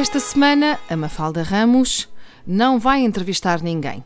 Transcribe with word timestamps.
Esta 0.00 0.18
semana, 0.18 0.80
a 0.88 0.96
Mafalda 0.96 1.42
Ramos 1.42 2.08
não 2.46 2.78
vai 2.78 3.02
entrevistar 3.02 3.60
ninguém. 3.60 4.02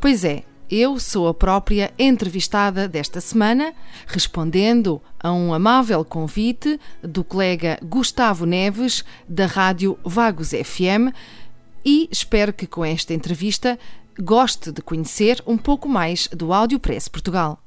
Pois 0.00 0.24
é, 0.24 0.44
eu 0.70 0.98
sou 0.98 1.28
a 1.28 1.34
própria 1.34 1.92
entrevistada 1.98 2.88
desta 2.88 3.20
semana, 3.20 3.74
respondendo 4.06 4.98
a 5.20 5.30
um 5.34 5.52
amável 5.52 6.02
convite 6.06 6.80
do 7.02 7.22
colega 7.22 7.78
Gustavo 7.82 8.46
Neves, 8.46 9.04
da 9.28 9.44
Rádio 9.44 9.98
Vagos 10.02 10.52
FM, 10.52 11.12
e 11.84 12.08
espero 12.10 12.50
que 12.50 12.66
com 12.66 12.82
esta 12.82 13.12
entrevista 13.12 13.78
goste 14.18 14.72
de 14.72 14.80
conhecer 14.80 15.42
um 15.46 15.58
pouco 15.58 15.86
mais 15.86 16.28
do 16.28 16.50
Áudio 16.50 16.80
Press 16.80 17.08
Portugal. 17.08 17.62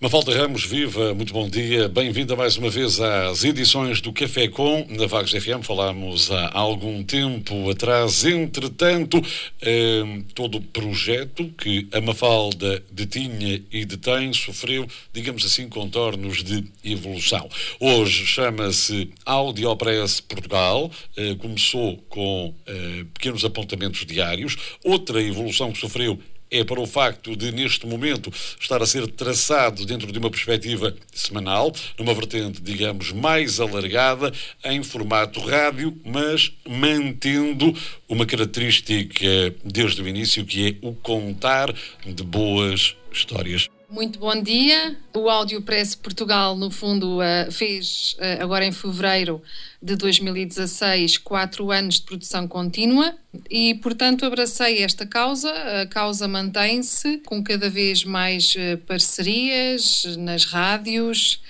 Mafalda 0.00 0.34
Ramos, 0.34 0.64
viva, 0.64 1.12
muito 1.12 1.30
bom 1.30 1.46
dia. 1.46 1.86
Bem-vinda 1.86 2.34
mais 2.34 2.56
uma 2.56 2.70
vez 2.70 2.98
às 2.98 3.44
edições 3.44 4.00
do 4.00 4.14
Café 4.14 4.48
Com, 4.48 4.86
na 4.88 5.06
Vagos 5.06 5.30
FM. 5.32 5.62
Falámos 5.62 6.30
há 6.30 6.58
algum 6.58 7.04
tempo 7.04 7.68
atrás. 7.68 8.24
Entretanto, 8.24 9.22
eh, 9.60 10.22
todo 10.34 10.56
o 10.56 10.62
projeto 10.62 11.52
que 11.58 11.86
a 11.92 12.00
Mafalda 12.00 12.82
detinha 12.90 13.62
e 13.70 13.84
detém 13.84 14.32
sofreu, 14.32 14.86
digamos 15.12 15.44
assim, 15.44 15.68
contornos 15.68 16.42
de 16.42 16.64
evolução. 16.82 17.46
Hoje 17.78 18.24
chama-se 18.24 19.10
Audiopress 19.26 20.22
Portugal. 20.22 20.90
Eh, 21.14 21.34
começou 21.34 21.98
com 22.08 22.54
eh, 22.66 23.04
pequenos 23.12 23.44
apontamentos 23.44 24.06
diários. 24.06 24.56
Outra 24.82 25.22
evolução 25.22 25.70
que 25.72 25.78
sofreu 25.78 26.18
é 26.50 26.64
para 26.64 26.80
o 26.80 26.86
facto 26.86 27.36
de, 27.36 27.52
neste 27.52 27.86
momento, 27.86 28.32
estar 28.60 28.82
a 28.82 28.86
ser 28.86 29.06
traçado 29.08 29.84
dentro 29.86 30.10
de 30.10 30.18
uma 30.18 30.30
perspectiva 30.30 30.94
semanal, 31.12 31.72
numa 31.98 32.14
vertente, 32.14 32.60
digamos, 32.60 33.12
mais 33.12 33.60
alargada, 33.60 34.32
em 34.64 34.82
formato 34.82 35.40
rádio, 35.40 35.96
mas 36.04 36.52
mantendo 36.68 37.74
uma 38.08 38.26
característica 38.26 39.54
desde 39.64 40.02
o 40.02 40.08
início, 40.08 40.44
que 40.44 40.68
é 40.68 40.86
o 40.86 40.92
contar 40.92 41.72
de 42.04 42.22
boas 42.22 42.96
histórias. 43.12 43.68
Muito 43.90 44.20
bom 44.20 44.40
dia. 44.40 44.96
O 45.16 45.28
Áudio 45.28 45.60
Press 45.62 45.96
Portugal, 45.96 46.54
no 46.56 46.70
fundo, 46.70 47.20
eh, 47.20 47.50
fez 47.50 48.14
eh, 48.20 48.38
agora 48.40 48.64
em 48.64 48.70
fevereiro 48.70 49.42
de 49.82 49.96
2016 49.96 51.18
quatro 51.18 51.72
anos 51.72 51.96
de 51.96 52.02
produção 52.02 52.46
contínua 52.46 53.12
e, 53.50 53.74
portanto, 53.82 54.24
abracei 54.24 54.84
esta 54.84 55.04
causa. 55.04 55.52
A 55.82 55.86
causa 55.86 56.28
mantém-se 56.28 57.18
com 57.26 57.42
cada 57.42 57.68
vez 57.68 58.04
mais 58.04 58.54
eh, 58.56 58.76
parcerias 58.76 60.04
nas 60.18 60.44
rádios, 60.44 61.42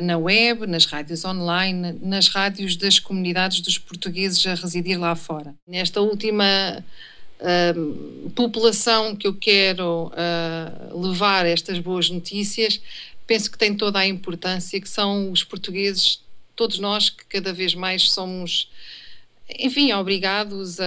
na 0.00 0.16
web, 0.16 0.66
nas 0.66 0.86
rádios 0.86 1.22
online, 1.26 1.98
nas 2.00 2.28
rádios 2.28 2.76
das 2.76 2.98
comunidades 2.98 3.60
dos 3.60 3.76
portugueses 3.76 4.46
a 4.46 4.54
residir 4.54 4.98
lá 4.98 5.14
fora. 5.14 5.54
Nesta 5.68 6.00
última 6.00 6.82
população 8.34 9.14
que 9.14 9.26
eu 9.26 9.34
quero 9.34 10.06
uh, 10.06 11.00
levar 11.00 11.46
estas 11.46 11.78
boas 11.78 12.08
notícias, 12.08 12.80
penso 13.26 13.50
que 13.50 13.58
tem 13.58 13.74
toda 13.74 13.98
a 13.98 14.06
importância, 14.06 14.80
que 14.80 14.88
são 14.88 15.30
os 15.30 15.44
portugueses, 15.44 16.20
todos 16.54 16.78
nós 16.78 17.10
que 17.10 17.24
cada 17.26 17.52
vez 17.52 17.74
mais 17.74 18.10
somos, 18.10 18.70
enfim, 19.58 19.92
obrigados 19.92 20.80
a, 20.80 20.84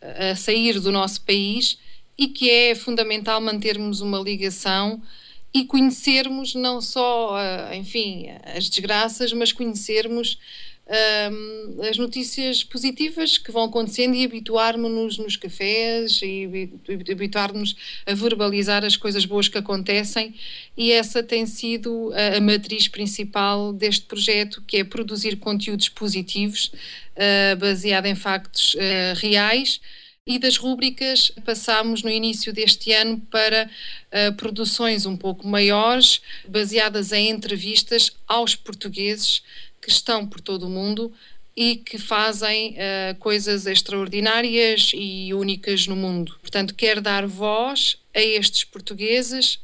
a, 0.00 0.30
a 0.30 0.36
sair 0.36 0.80
do 0.80 0.90
nosso 0.90 1.20
país 1.22 1.78
e 2.18 2.28
que 2.28 2.50
é 2.50 2.74
fundamental 2.74 3.40
mantermos 3.40 4.00
uma 4.00 4.18
ligação 4.18 5.00
e 5.52 5.64
conhecermos 5.64 6.54
não 6.54 6.80
só, 6.80 7.36
ah, 7.36 7.76
enfim, 7.76 8.28
as 8.44 8.68
desgraças, 8.68 9.32
mas 9.32 9.52
conhecermos 9.52 10.38
as 11.88 11.96
notícias 11.96 12.64
positivas 12.64 13.38
que 13.38 13.52
vão 13.52 13.64
acontecendo 13.64 14.16
e 14.16 14.24
habituarmos-nos 14.24 15.18
nos 15.18 15.36
cafés 15.36 16.20
e 16.20 16.70
habituar-nos 17.10 17.76
a 18.04 18.12
verbalizar 18.12 18.84
as 18.84 18.96
coisas 18.96 19.24
boas 19.24 19.46
que 19.46 19.56
acontecem. 19.56 20.34
E 20.76 20.90
essa 20.90 21.22
tem 21.22 21.46
sido 21.46 22.12
a, 22.12 22.38
a 22.38 22.40
matriz 22.40 22.88
principal 22.88 23.72
deste 23.72 24.06
projeto 24.06 24.62
que 24.66 24.78
é 24.78 24.84
produzir 24.84 25.36
conteúdos 25.36 25.88
positivos 25.88 26.72
uh, 27.14 27.56
baseado 27.56 28.06
em 28.06 28.16
factos 28.16 28.74
uh, 28.74 28.78
reais. 29.16 29.80
E 30.26 30.38
das 30.38 30.56
rúbricas 30.56 31.32
passámos 31.44 32.02
no 32.02 32.10
início 32.10 32.52
deste 32.52 32.92
ano 32.92 33.18
para 33.30 33.68
uh, 33.68 34.32
produções 34.34 35.06
um 35.06 35.16
pouco 35.16 35.46
maiores, 35.46 36.20
baseadas 36.46 37.10
em 37.12 37.30
entrevistas 37.30 38.12
aos 38.28 38.54
portugueses 38.54 39.42
que 39.80 39.90
estão 39.90 40.26
por 40.26 40.40
todo 40.40 40.66
o 40.66 40.70
mundo 40.70 41.12
e 41.56 41.76
que 41.76 41.98
fazem 41.98 42.74
uh, 42.74 43.14
coisas 43.18 43.66
extraordinárias 43.66 44.92
e 44.94 45.32
únicas 45.34 45.86
no 45.86 45.96
mundo. 45.96 46.36
Portanto, 46.40 46.74
quero 46.74 47.00
dar 47.00 47.26
voz 47.26 47.98
a 48.14 48.20
estes 48.20 48.64
portugueses 48.64 49.58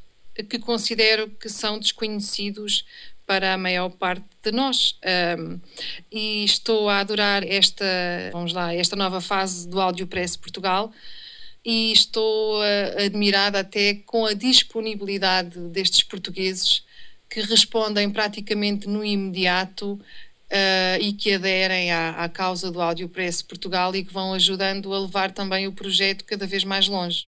que 0.49 0.59
considero 0.59 1.31
que 1.31 1.49
são 1.49 1.79
desconhecidos 1.79 2.85
para 3.27 3.55
a 3.55 3.59
maior 3.59 3.91
parte 3.91 4.25
de 4.43 4.53
nós. 4.53 4.97
Um, 5.39 5.61
e 6.13 6.45
estou 6.45 6.89
a 6.89 7.01
adorar 7.01 7.43
esta, 7.45 7.85
vamos 8.33 8.53
lá, 8.53 8.75
esta 8.75 8.95
nova 8.95 9.21
fase 9.21 9.69
do 9.69 9.81
Áudio 9.81 10.07
Press 10.07 10.37
Portugal 10.37 10.93
e 11.65 11.93
estou 11.93 12.61
uh, 12.61 13.05
admirada 13.05 13.61
até 13.61 13.95
com 13.95 14.25
a 14.25 14.33
disponibilidade 14.33 15.59
destes 15.71 16.05
portugueses 16.05 16.85
que 17.29 17.41
respondem 17.41 18.11
praticamente 18.11 18.89
no 18.89 19.05
imediato 19.05 19.93
uh, 19.93 21.01
e 21.01 21.13
que 21.13 21.35
aderem 21.35 21.93
à, 21.93 22.11
à 22.11 22.29
causa 22.29 22.71
do 22.71 22.81
Áudio 22.81 23.09
Press 23.09 23.43
Portugal 23.43 23.95
e 23.95 24.05
que 24.05 24.13
vão 24.13 24.33
ajudando 24.33 24.93
a 24.93 25.01
levar 25.01 25.31
também 25.33 25.67
o 25.67 25.73
projeto 25.73 26.25
cada 26.25 26.47
vez 26.47 26.65
mais 26.65 26.89
longe. 26.89 27.25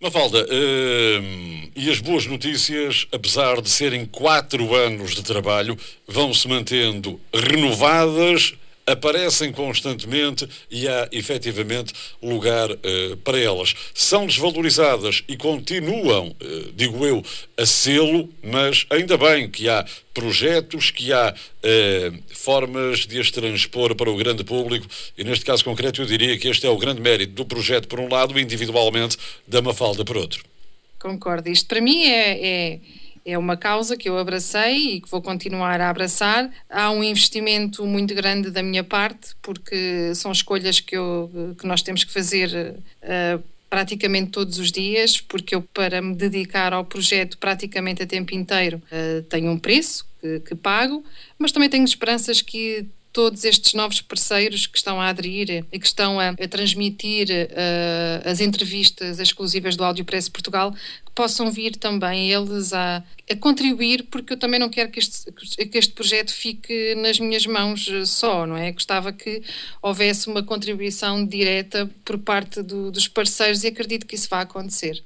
Mafalda, 0.00 0.44
uh, 0.44 1.70
e 1.74 1.90
as 1.90 2.00
boas 2.00 2.26
notícias, 2.26 3.06
apesar 3.12 3.62
de 3.62 3.70
serem 3.70 4.04
quatro 4.04 4.74
anos 4.74 5.14
de 5.14 5.22
trabalho, 5.22 5.78
vão 6.06 6.34
se 6.34 6.46
mantendo 6.48 7.20
renovadas 7.32 8.54
aparecem 8.86 9.50
constantemente 9.50 10.48
e 10.70 10.86
há 10.88 11.08
efetivamente 11.10 11.92
lugar 12.22 12.70
uh, 12.70 13.16
para 13.24 13.38
elas. 13.38 13.74
São 13.92 14.26
desvalorizadas 14.26 15.24
e 15.26 15.36
continuam, 15.36 16.28
uh, 16.28 16.72
digo 16.74 17.04
eu, 17.04 17.22
a 17.56 17.66
sê-lo, 17.66 18.28
mas 18.42 18.86
ainda 18.88 19.18
bem 19.18 19.50
que 19.50 19.68
há 19.68 19.84
projetos, 20.14 20.90
que 20.90 21.12
há 21.12 21.34
uh, 21.34 22.18
formas 22.32 23.06
de 23.06 23.18
as 23.18 23.30
transpor 23.30 23.94
para 23.96 24.10
o 24.10 24.16
grande 24.16 24.44
público 24.44 24.86
e 25.18 25.24
neste 25.24 25.44
caso 25.44 25.64
concreto 25.64 26.00
eu 26.00 26.06
diria 26.06 26.38
que 26.38 26.48
este 26.48 26.66
é 26.66 26.70
o 26.70 26.78
grande 26.78 27.00
mérito 27.00 27.32
do 27.32 27.44
projeto 27.44 27.88
por 27.88 27.98
um 27.98 28.08
lado 28.08 28.38
e 28.38 28.42
individualmente 28.42 29.16
da 29.46 29.60
Mafalda 29.60 30.04
por 30.04 30.16
outro. 30.16 30.44
Concordo. 30.98 31.48
Isto 31.48 31.66
para 31.66 31.80
mim 31.80 32.04
é, 32.04 32.46
é 32.46 32.80
é 33.26 33.36
uma 33.36 33.56
causa 33.56 33.96
que 33.96 34.08
eu 34.08 34.16
abracei 34.16 34.94
e 34.94 35.00
que 35.00 35.10
vou 35.10 35.20
continuar 35.20 35.80
a 35.80 35.90
abraçar. 35.90 36.48
Há 36.70 36.92
um 36.92 37.02
investimento 37.02 37.84
muito 37.84 38.14
grande 38.14 38.52
da 38.52 38.62
minha 38.62 38.84
parte, 38.84 39.34
porque 39.42 40.14
são 40.14 40.30
escolhas 40.30 40.78
que, 40.78 40.96
eu, 40.96 41.56
que 41.58 41.66
nós 41.66 41.82
temos 41.82 42.04
que 42.04 42.12
fazer 42.12 42.76
uh, 43.02 43.42
praticamente 43.68 44.30
todos 44.30 44.60
os 44.60 44.70
dias, 44.70 45.20
porque 45.20 45.56
eu, 45.56 45.60
para 45.60 46.00
me 46.00 46.14
dedicar 46.14 46.72
ao 46.72 46.84
projeto 46.84 47.36
praticamente 47.36 48.00
a 48.00 48.06
tempo 48.06 48.32
inteiro, 48.32 48.80
uh, 48.92 49.22
tenho 49.24 49.50
um 49.50 49.58
preço 49.58 50.06
que, 50.20 50.38
que 50.40 50.54
pago, 50.54 51.04
mas 51.36 51.50
também 51.50 51.68
tenho 51.68 51.84
esperanças 51.84 52.40
que 52.40 52.86
todos 53.16 53.44
estes 53.44 53.72
novos 53.72 54.02
parceiros 54.02 54.66
que 54.66 54.76
estão 54.76 55.00
a 55.00 55.08
aderir 55.08 55.64
e 55.72 55.78
que 55.78 55.86
estão 55.86 56.20
a, 56.20 56.28
a 56.28 56.48
transmitir 56.48 57.26
uh, 57.30 58.28
as 58.28 58.42
entrevistas 58.42 59.18
exclusivas 59.18 59.74
do 59.74 59.82
Áudio 59.82 60.04
Press 60.04 60.28
Portugal, 60.28 60.70
que 60.70 61.12
possam 61.14 61.50
vir 61.50 61.76
também 61.76 62.30
eles 62.30 62.74
a, 62.74 63.02
a, 63.30 63.36
contribuir, 63.36 64.02
porque 64.10 64.34
eu 64.34 64.36
também 64.36 64.60
não 64.60 64.68
quero 64.68 64.90
que 64.90 64.98
este, 64.98 65.32
que 65.32 65.78
este 65.78 65.94
projeto 65.94 66.30
fique 66.30 66.94
nas 66.96 67.18
minhas 67.18 67.46
mãos 67.46 67.88
só, 68.04 68.46
não 68.46 68.54
é? 68.54 68.70
Gostava 68.70 69.10
que 69.14 69.42
houvesse 69.80 70.28
uma 70.28 70.42
contribuição 70.42 71.24
direta 71.24 71.90
por 72.04 72.18
parte 72.18 72.62
do, 72.62 72.90
dos 72.90 73.08
parceiros 73.08 73.64
e 73.64 73.68
acredito 73.68 74.04
que 74.04 74.14
isso 74.14 74.28
vai 74.28 74.42
acontecer. 74.42 75.02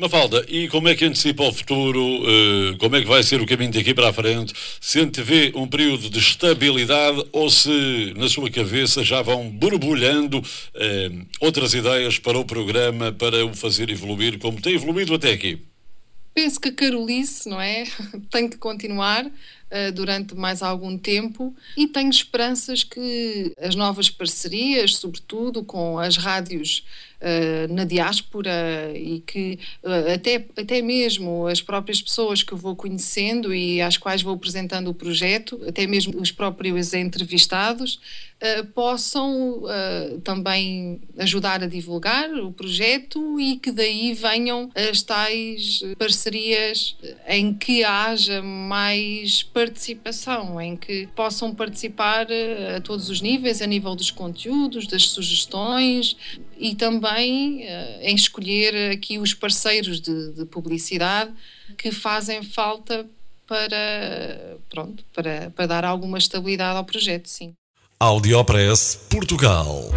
Mafalda, 0.00 0.46
e 0.48 0.68
como 0.68 0.88
é 0.88 0.94
que 0.94 1.04
antecipa 1.04 1.42
o 1.42 1.52
futuro? 1.52 2.00
Uh, 2.00 2.78
como 2.78 2.94
é 2.94 3.00
que 3.00 3.08
vai 3.08 3.20
ser 3.20 3.40
o 3.40 3.46
caminho 3.46 3.72
daqui 3.72 3.92
para 3.92 4.10
a 4.10 4.12
frente? 4.12 4.54
Se 4.80 5.00
antevê 5.00 5.50
um 5.56 5.66
período 5.66 6.08
de 6.08 6.20
estabilidade 6.20 7.26
ou 7.32 7.50
se 7.50 8.14
na 8.16 8.28
sua 8.28 8.48
cabeça 8.48 9.02
já 9.02 9.22
vão 9.22 9.50
borbulhando 9.50 10.38
uh, 10.38 11.26
outras 11.40 11.74
ideias 11.74 12.16
para 12.16 12.38
o 12.38 12.44
programa, 12.44 13.10
para 13.10 13.44
o 13.44 13.52
fazer 13.52 13.90
evoluir 13.90 14.38
como 14.38 14.60
tem 14.62 14.74
evoluído 14.74 15.14
até 15.14 15.32
aqui? 15.32 15.58
Penso 16.32 16.60
que 16.60 16.68
a 16.68 16.72
Carolice, 16.72 17.48
não 17.48 17.60
é? 17.60 17.82
Tem 18.30 18.48
que 18.48 18.56
continuar 18.56 19.26
uh, 19.26 19.92
durante 19.92 20.32
mais 20.36 20.62
algum 20.62 20.96
tempo 20.96 21.52
e 21.76 21.88
tenho 21.88 22.10
esperanças 22.10 22.84
que 22.84 23.52
as 23.60 23.74
novas 23.74 24.08
parcerias, 24.08 24.94
sobretudo 24.94 25.64
com 25.64 25.98
as 25.98 26.16
rádios 26.16 26.84
uh, 27.20 27.72
na 27.72 27.84
diáspora 27.84 28.92
e 28.94 29.20
que 29.20 29.58
uh, 29.82 30.14
até, 30.14 30.44
até 30.56 30.82
mesmo 30.82 31.46
as 31.46 31.60
próprias 31.60 32.00
pessoas 32.00 32.42
que 32.42 32.54
vou 32.54 32.74
conhecendo 32.76 33.54
e 33.54 33.80
às 33.80 33.96
quais 33.96 34.22
vou 34.22 34.34
apresentando 34.34 34.88
o 34.88 34.94
projeto, 34.94 35.60
até 35.66 35.86
mesmo 35.86 36.20
os 36.20 36.30
próprios 36.30 36.94
entrevistados, 36.94 38.00
uh, 38.42 38.64
possam 38.66 39.62
também 40.22 41.00
ajudar 41.18 41.62
a 41.62 41.66
divulgar 41.66 42.30
o 42.34 42.52
projeto 42.52 43.40
e 43.40 43.56
que 43.56 43.70
daí 43.70 44.14
venham 44.14 44.70
as 44.74 45.02
tais 45.02 45.82
parcerias 45.98 46.96
em 47.26 47.52
que 47.52 47.84
haja 47.84 48.42
mais 48.42 49.42
participação, 49.42 50.60
em 50.60 50.76
que 50.76 51.06
possam 51.14 51.54
participar 51.54 52.26
a 52.76 52.80
todos 52.80 53.08
os 53.10 53.20
níveis, 53.20 53.60
a 53.60 53.66
nível 53.66 53.94
dos 53.94 54.10
conteúdos, 54.10 54.86
das 54.86 55.08
sugestões 55.08 56.16
e 56.58 56.74
também 56.74 57.64
uh, 57.64 58.00
em 58.02 58.14
escolher 58.14 58.92
aqui 58.92 59.18
os 59.18 59.32
parceiros 59.34 60.00
de, 60.00 60.32
de, 60.32 60.44
publicidade 60.44 61.30
que 61.76 61.92
fazem 61.92 62.42
falta 62.42 63.06
para, 63.46 64.58
pronto, 64.68 65.04
para, 65.14 65.50
para 65.54 65.66
dar 65.66 65.84
alguma 65.84 66.18
estabilidade 66.18 66.76
ao 66.76 66.84
projeto, 66.84 67.26
sim. 67.26 67.54
Audiopress 67.98 69.06
Portugal. 69.10 69.90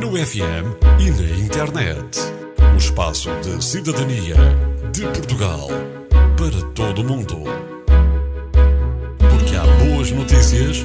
No 0.00 0.16
FM 0.16 0.74
e 1.00 1.10
na 1.10 1.38
internet. 1.38 2.18
O 2.74 2.76
espaço 2.76 3.30
de 3.40 3.64
cidadania 3.64 4.36
de 4.92 5.02
Portugal 5.02 5.68
para 6.36 6.72
todo 6.72 7.02
o 7.02 7.04
mundo. 7.04 7.44
Porque 9.18 9.54
há 9.54 9.64
boas 9.84 10.10
notícias 10.10 10.84